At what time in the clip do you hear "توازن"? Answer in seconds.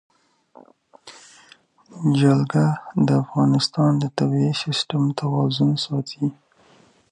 5.19-5.71